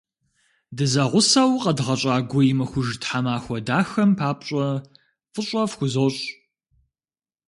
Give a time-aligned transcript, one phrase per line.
[0.77, 4.67] Дызэгъусэу къэдгъэщӏа гуимыхуж тхьэмахуэ дахэм папщӏэ
[5.31, 6.21] фӏыщӏэ фхузощӏ!